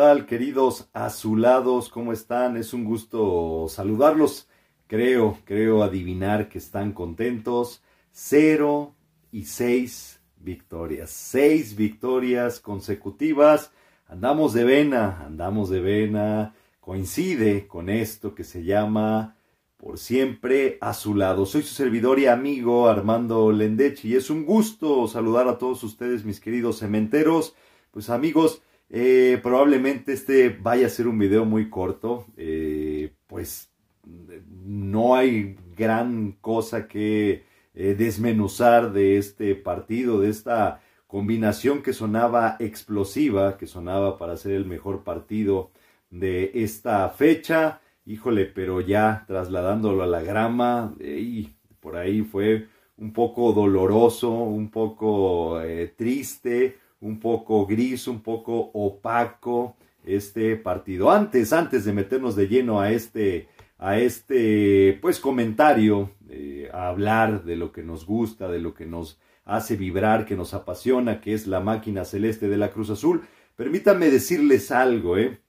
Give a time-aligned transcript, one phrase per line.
[0.00, 1.90] ¿Qué tal, queridos azulados?
[1.90, 2.56] ¿Cómo están?
[2.56, 4.48] Es un gusto saludarlos.
[4.86, 7.82] Creo, creo adivinar que están contentos.
[8.10, 8.94] Cero
[9.30, 11.10] y seis victorias.
[11.10, 13.72] Seis victorias consecutivas.
[14.06, 16.54] Andamos de vena, andamos de vena.
[16.80, 19.36] Coincide con esto que se llama
[19.76, 21.44] por siempre a su lado.
[21.44, 26.24] Soy su servidor y amigo Armando Lendechi y es un gusto saludar a todos ustedes,
[26.24, 27.54] mis queridos cementeros.
[27.90, 33.72] Pues amigos, eh, probablemente este vaya a ser un video muy corto, eh, pues
[34.04, 37.44] no hay gran cosa que
[37.74, 44.52] eh, desmenuzar de este partido, de esta combinación que sonaba explosiva, que sonaba para ser
[44.52, 45.70] el mejor partido
[46.10, 47.80] de esta fecha.
[48.06, 52.66] Híjole, pero ya trasladándolo a la grama, y por ahí fue
[52.96, 55.60] un poco doloroso, un poco
[55.96, 61.10] triste, un poco gris, un poco opaco este partido.
[61.10, 63.48] Antes, antes de meternos de lleno a este,
[63.78, 68.86] a este, pues comentario, eh, a hablar de lo que nos gusta, de lo que
[68.86, 73.22] nos hace vibrar, que nos apasiona, que es la máquina celeste de la Cruz Azul,
[73.56, 75.40] permítanme decirles algo, ¿eh?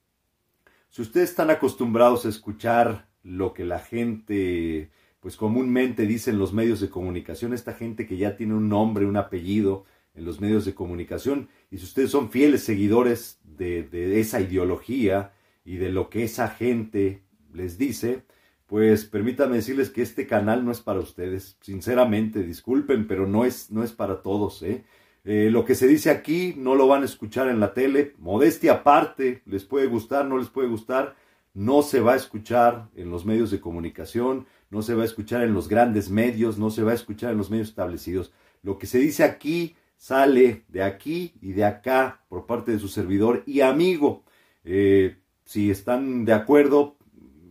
[0.88, 6.80] Si ustedes están acostumbrados a escuchar lo que la gente, pues comúnmente dicen los medios
[6.80, 9.84] de comunicación, esta gente que ya tiene un nombre, un apellido,
[10.14, 11.48] en los medios de comunicación.
[11.70, 15.32] Y si ustedes son fieles seguidores de, esa ideología
[15.64, 18.22] y de lo que esa gente les dice,
[18.66, 21.56] pues permítanme decirles que este canal no es para ustedes.
[21.60, 24.62] Sinceramente, disculpen, pero no es, no es para todos.
[24.62, 24.84] ¿eh?
[25.24, 28.14] Eh, lo que se dice aquí no lo van a escuchar en la tele.
[28.18, 31.16] Modestia aparte, les puede gustar, no les puede gustar.
[31.54, 35.42] No se va a escuchar en los medios de comunicación, no se va a escuchar
[35.42, 38.32] en los grandes medios, no se va a escuchar en los medios establecidos.
[38.62, 42.88] Lo que se dice aquí sale de aquí y de acá por parte de su
[42.88, 44.24] servidor y amigo.
[44.64, 46.96] Eh, si están de acuerdo,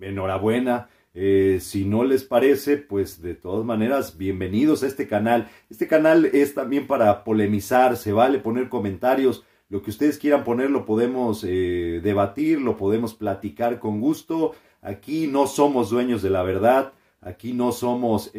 [0.02, 0.90] enhorabuena.
[1.14, 5.50] Eh, si no les parece, pues de todas maneras, bienvenidos a este canal.
[5.70, 9.46] Este canal es también para polemizar, se vale poner comentarios.
[9.70, 14.56] Lo que ustedes quieran poner lo podemos eh, debatir, lo podemos platicar con gusto.
[14.82, 16.92] Aquí no somos dueños de la verdad,
[17.22, 18.30] aquí no somos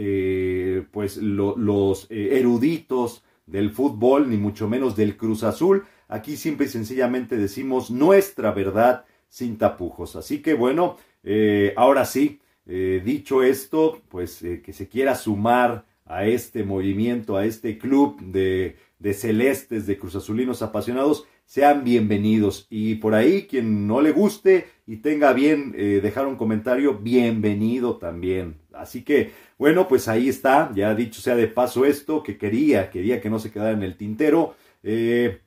[0.91, 5.84] pues los eruditos del fútbol, ni mucho menos del Cruz Azul.
[6.08, 10.16] Aquí simple y sencillamente decimos nuestra verdad sin tapujos.
[10.16, 15.84] Así que bueno, eh, ahora sí, eh, dicho esto, pues eh, que se quiera sumar
[16.06, 18.76] a este movimiento, a este club de,
[19.12, 22.66] celestes, de cruzazulinos apasionados, sean bienvenidos.
[22.70, 28.62] Y por ahí, quien no le guste y tenga bien dejar un comentario, bienvenido también.
[28.75, 33.20] Así que, bueno, pues ahí está, ya dicho sea de paso esto, que quería, quería
[33.20, 34.54] que no se quedara en el tintero.
[34.82, 35.41] Eh,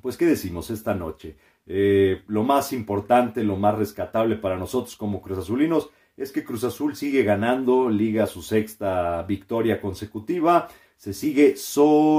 [0.00, 1.36] pues, ¿qué decimos esta noche?
[1.66, 6.64] Eh, lo más importante, lo más rescatable para nosotros como Cruz Azulinos es que Cruz
[6.64, 10.68] Azul sigue ganando, liga su sexta victoria consecutiva,
[11.00, 11.54] se sigue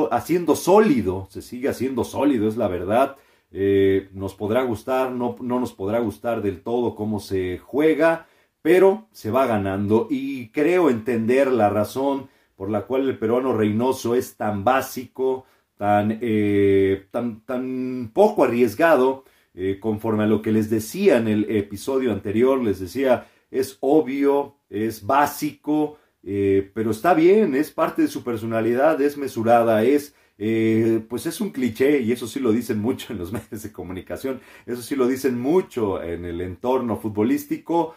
[0.09, 3.15] haciendo sólido, se sigue haciendo sólido, es la verdad.
[3.51, 8.25] Eh, nos podrá gustar, no, no nos podrá gustar del todo cómo se juega,
[8.63, 14.15] pero se va ganando y creo entender la razón por la cual el peruano Reynoso
[14.15, 15.45] es tan básico,
[15.77, 21.45] tan, eh, tan, tan poco arriesgado, eh, conforme a lo que les decía en el
[21.51, 28.07] episodio anterior, les decía, es obvio, es básico, eh, pero está bien, es parte de
[28.07, 30.15] su personalidad, es mesurada, es,
[31.07, 34.41] pues es un cliché y eso sí lo dicen mucho en los medios de comunicación,
[34.65, 37.95] eso sí lo dicen mucho en el entorno futbolístico,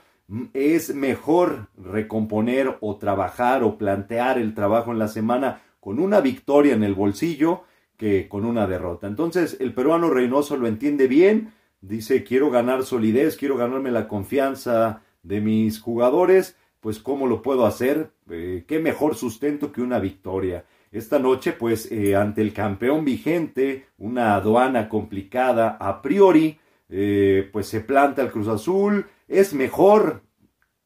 [0.52, 6.74] es mejor recomponer o trabajar o plantear el trabajo en la semana con una victoria
[6.74, 7.64] en el bolsillo
[7.96, 9.06] que con una derrota.
[9.06, 15.03] Entonces el peruano Reynoso lo entiende bien, dice quiero ganar solidez, quiero ganarme la confianza
[15.22, 20.66] de mis jugadores, pues cómo lo puedo hacer, eh, qué mejor sustento que una victoria.
[20.92, 26.59] Esta noche, pues, eh, ante el campeón vigente, una aduana complicada a priori,
[26.91, 30.25] eh, pues se planta el Cruz Azul, es mejor,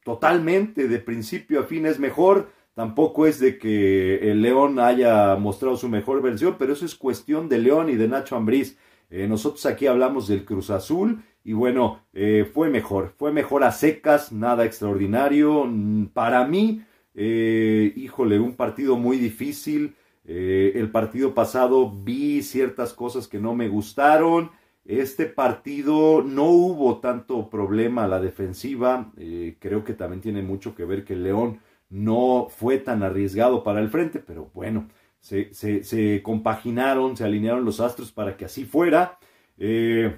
[0.04, 2.48] totalmente, de principio a fin es mejor.
[2.74, 7.48] Tampoco es de que el León haya mostrado su mejor versión, pero eso es cuestión
[7.48, 8.78] de León y de Nacho Ambriz.
[9.10, 13.72] Eh, nosotros aquí hablamos del Cruz Azul y bueno, eh, fue mejor, fue mejor a
[13.72, 15.64] secas, nada extraordinario.
[15.66, 16.82] Mm, para mí,
[17.14, 19.94] eh, híjole, un partido muy difícil.
[20.30, 24.50] el partido pasado vi ciertas cosas que no me gustaron.
[24.84, 29.10] Este partido no hubo tanto problema a la defensiva.
[29.58, 33.80] Creo que también tiene mucho que ver que el León no fue tan arriesgado para
[33.80, 34.88] el frente, pero bueno,
[35.28, 39.18] se, compaginaron, se alinearon los astros para que así fuera.
[39.58, 40.16] Eh,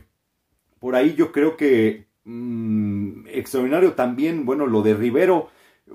[0.78, 5.48] por ahí yo creo que mm, extraordinario también, bueno, lo de Rivero,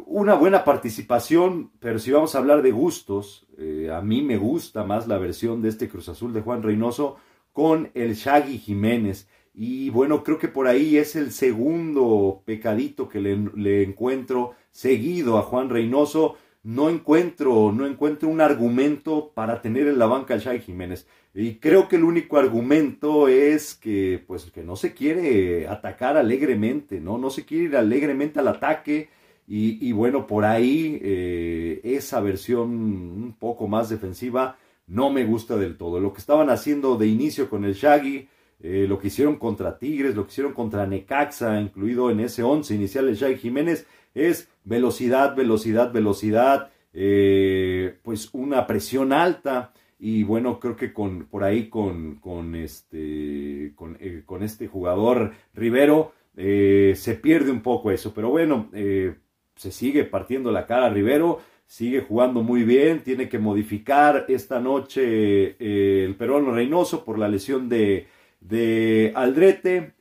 [0.06, 4.84] una buena participación, pero si vamos a hablar de gustos, eh, a mí me gusta
[4.84, 7.18] más la versión de este Cruz Azul de Juan Reynoso
[7.54, 9.30] con el Shaggy Jiménez.
[9.54, 15.38] Y bueno, creo que por ahí es el segundo pecadito que le, le encuentro seguido
[15.38, 16.36] a Juan Reynoso
[16.66, 21.08] no encuentro, no encuentro un argumento para tener en la banca al Shai Jiménez.
[21.36, 27.00] Y creo que el único argumento es que, pues, que no se quiere atacar alegremente,
[27.00, 27.20] ¿no?
[27.20, 29.10] No se quiere ir alegremente al ataque.
[29.48, 34.58] Y, bueno, por ahí eh, esa versión un poco más defensiva
[34.88, 36.00] no me gusta del todo.
[36.00, 38.28] Lo que estaban haciendo de inicio con el Shaggy,
[38.60, 42.74] eh, lo que hicieron contra Tigres, lo que hicieron contra Necaxa, incluido en ese 11
[42.74, 43.86] inicial el Shaggy Jiménez,
[44.16, 49.72] es velocidad, velocidad, velocidad, eh, pues una presión alta.
[49.98, 56.14] Y bueno, creo que con, por ahí con, con este, con, eh, este jugador Rivero
[56.36, 62.02] eh, se pierde un poco eso, pero bueno, se sigue partiendo la cara Rivero, sigue
[62.02, 65.56] jugando muy bien, tiene que modificar esta noche
[66.04, 68.08] el peruano Reynoso por la lesión de,
[68.42, 69.94] de Aldrete,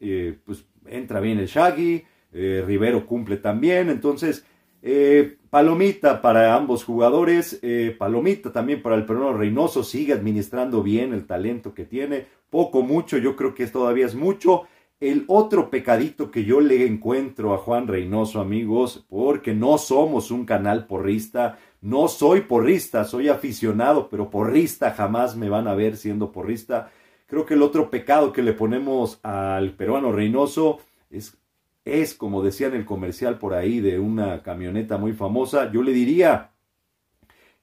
[0.45, 2.03] pues entra bien el Shaggy,
[2.33, 4.45] Rivero cumple también, entonces
[4.87, 11.15] eh, palomita para ambos jugadores, eh, palomita también para el peruano Reynoso, sigue administrando bien
[11.15, 14.65] el talento que tiene, poco, mucho, yo creo que todavía es mucho.
[15.01, 20.45] El otro pecadito que yo le encuentro a Juan Reynoso, amigos, porque no somos un
[20.45, 26.31] canal porrista, no soy porrista, soy aficionado, pero porrista jamás me van a ver siendo
[26.31, 26.91] porrista.
[27.27, 31.39] Creo que el otro pecado que le ponemos al peruano Reynoso es
[31.85, 35.93] es, como decía en el comercial por ahí de una camioneta muy famosa, yo le
[35.93, 36.53] diría,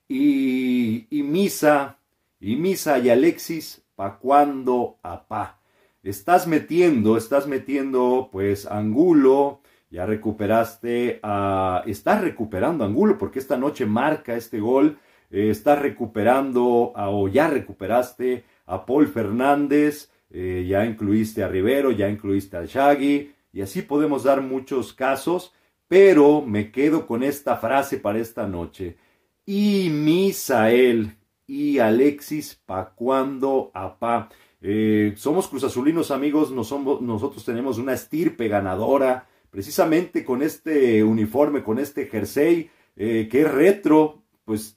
[0.08, 1.98] y, Misa,
[2.40, 5.60] y Misa y Alexis, ¿pa' cuándo, apá?
[6.02, 9.60] Estás metiendo, estás metiendo, pues, Angulo,
[9.90, 14.98] ya recuperaste a, estás recuperando Angulo, porque esta noche marca este gol,
[15.30, 21.90] eh, estás recuperando, a, o ya recuperaste a Paul Fernández, eh, ya incluiste a Rivero,
[21.90, 25.52] ya incluiste al Shaggy, y así podemos dar muchos casos,
[25.88, 28.96] pero me quedo con esta frase para esta noche.
[29.44, 31.16] Y Misael
[31.46, 34.30] y Alexis, ¿pa' cuando apá?
[34.60, 42.06] Eh, somos cruzazulinos amigos, nosotros tenemos una estirpe ganadora, precisamente con este uniforme, con este
[42.06, 44.76] jersey, eh, que es retro, pues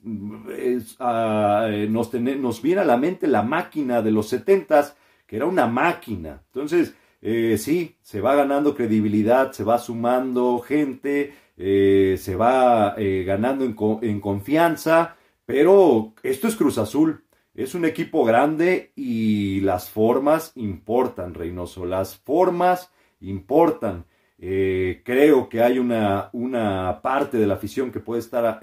[0.99, 5.45] ah, eh, nos, nos viene a la mente la máquina de los setentas, que era
[5.45, 6.41] una máquina.
[6.47, 13.23] Entonces, eh, sí, se va ganando credibilidad, se va sumando gente, eh, se va eh,
[13.25, 17.23] ganando en, confianza, pero esto es Cruz Azul.
[17.53, 21.85] Es un equipo grande y las formas importan, Reynoso.
[21.85, 22.91] Las formas
[23.21, 24.05] importan.
[24.37, 28.59] creo que hay una, una, parte de la afición que puede estar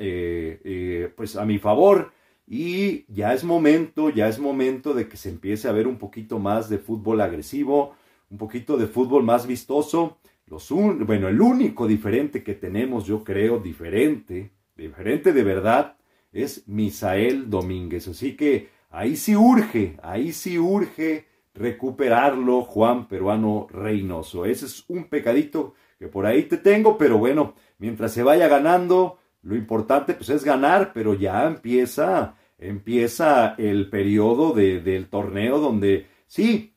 [1.16, 2.12] pues a mi favor
[2.46, 6.38] y ya es momento, ya es momento de que se empiece a ver un poquito
[6.38, 7.94] más de fútbol agresivo,
[8.32, 10.18] un poquito de fútbol más vistoso.
[10.46, 15.96] Los bueno, el único diferente que tenemos, yo creo, diferente, diferente de verdad,
[16.32, 18.08] es Misael Domínguez.
[18.08, 24.46] Así que ahí sí urge, ahí sí urge recuperarlo Juan Peruano Reynoso.
[24.46, 29.18] Ese es un pecadito que por ahí te tengo, pero bueno, mientras se vaya ganando,
[29.42, 36.06] lo importante pues es ganar, pero ya empieza, empieza el periodo de, del torneo donde
[36.26, 36.72] sí,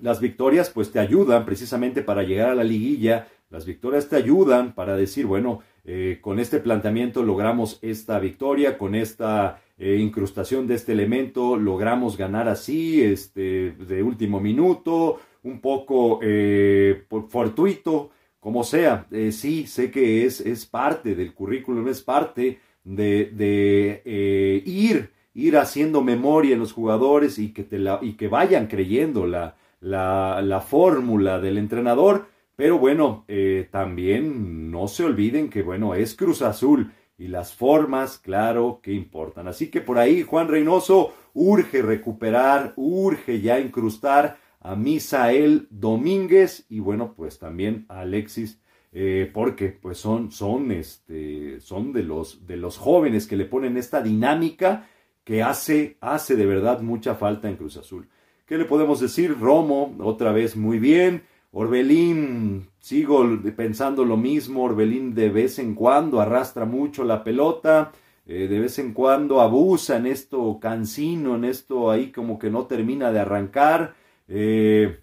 [0.00, 4.74] las victorias pues te ayudan precisamente para llegar a la liguilla, las victorias te ayudan
[4.74, 10.74] para decir, bueno, eh, con este planteamiento logramos esta victoria, con esta eh, incrustación de
[10.74, 19.06] este elemento logramos ganar así, este, de último minuto, un poco eh, fortuito, como sea.
[19.30, 26.02] sí, sé que es, es parte del currículum, es parte de, de ir, ir haciendo
[26.02, 31.38] memoria en los jugadores y que, te la, y que vayan creyendo la, la, fórmula
[31.38, 37.28] del entrenador, pero bueno, eh, también no se olviden que bueno, es Cruz Azul y
[37.28, 39.48] las formas, claro, que importan.
[39.48, 46.80] Así que por ahí Juan Reynoso urge recuperar, urge ya incrustar a Misael Domínguez y
[46.80, 48.60] bueno, pues también a Alexis.
[48.90, 53.76] Eh, porque pues son, son, este, son de, los, de los jóvenes que le ponen
[53.76, 54.88] esta dinámica
[55.24, 58.08] que hace, hace de verdad mucha falta en Cruz Azul.
[58.48, 59.38] ¿Qué le podemos decir?
[59.38, 61.22] Romo, otra vez muy bien.
[61.52, 63.22] Orbelín, sigo
[63.54, 64.62] pensando lo mismo.
[64.64, 67.92] Orbelín de vez en cuando arrastra mucho la pelota.
[68.24, 72.64] Eh, de vez en cuando abusa en esto cansino, en esto ahí como que no
[72.66, 73.94] termina de arrancar.
[74.28, 74.98] Eh,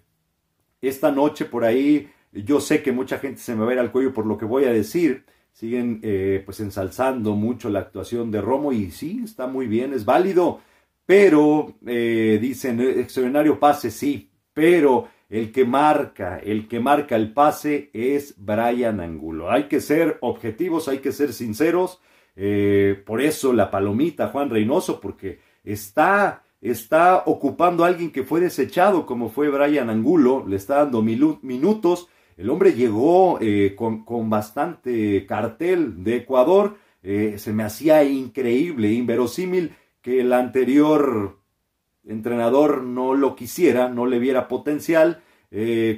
[0.80, 3.92] esta noche por ahí, yo sé que mucha gente se me va a ver al
[3.92, 5.24] cuello por lo que voy a decir.
[5.52, 10.04] Siguen eh, pues ensalzando mucho la actuación de Romo y sí, está muy bien, es
[10.04, 10.60] válido.
[11.06, 17.90] Pero eh, dicen, extraordinario pase, sí, pero el que marca, el que marca el pase
[17.92, 19.50] es Brian Angulo.
[19.50, 22.00] Hay que ser objetivos, hay que ser sinceros.
[22.34, 28.40] Eh, por eso la palomita Juan Reynoso, porque está, está ocupando a alguien que fue
[28.40, 32.08] desechado, como fue Brian Angulo, le está dando minutos.
[32.36, 36.78] El hombre llegó eh, con, con, bastante cartel de Ecuador.
[37.02, 41.40] Se me hacía increíble, inverosímil que el anterior
[42.06, 45.20] entrenador no lo quisiera, no le viera potencial,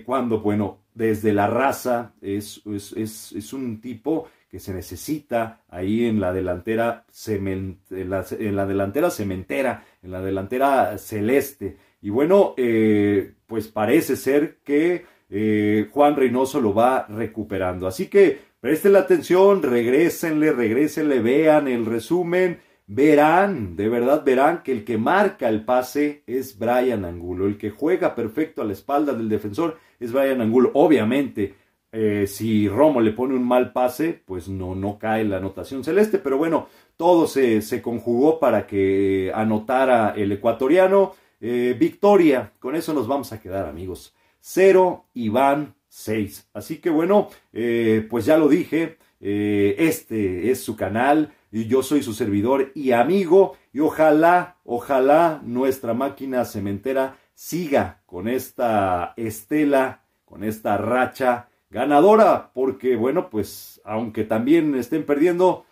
[0.07, 7.05] cuando, bueno, desde la raza es un tipo que se necesita ahí en la delantera
[7.27, 8.23] en, la,
[8.67, 11.77] delantera cementera, en la delantera celeste.
[12.01, 17.87] Y bueno, eh, pues parece ser que eh, Juan Reynoso lo va recuperando.
[17.87, 24.73] Así que presten la atención, regrésenle, regrésenle, vean el resumen, verán, de verdad verán que
[24.73, 29.13] el que marca el pase es Brian Angulo, el que juega perfecto a la espalda
[29.13, 30.71] del defensor es Brian Angulo.
[30.75, 31.55] Obviamente,
[31.93, 36.19] eh, si Romo le pone un mal pase, pues no, no cae la anotación celeste,
[36.19, 41.15] pero bueno, todo se, se conjugó para que anotara el ecuatoriano.
[41.41, 44.15] Eh, victoria, con eso nos vamos a quedar amigos.
[44.41, 46.49] Cero y van seis.
[46.55, 52.03] Así que bueno, eh, pues ya lo dije, este es su canal y yo soy
[52.03, 60.45] su servidor y amigo y ojalá, ojalá nuestra máquina cementera siga con esta estela, con
[60.45, 65.65] esta racha ganadora, porque bueno, pues aunque también estén perdiendo,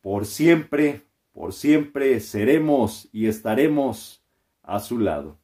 [0.00, 4.22] por siempre, por siempre seremos y estaremos
[4.62, 5.38] a su lado.